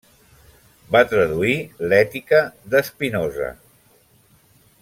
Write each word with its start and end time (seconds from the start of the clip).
Va 0.95 1.01
traduir 1.11 1.59
l'Ètica 1.91 2.41
de 2.73 2.83
Spinoza. 2.91 3.55